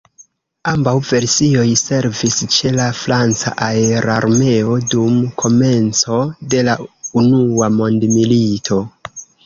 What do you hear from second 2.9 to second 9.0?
franca aerarmeo dum komenco de la unua mondmilito.